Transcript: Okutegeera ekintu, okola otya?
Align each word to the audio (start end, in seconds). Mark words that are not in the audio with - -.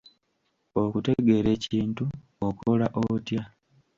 Okutegeera 0.81 1.49
ekintu, 1.57 2.03
okola 2.47 2.87
otya? 3.09 3.43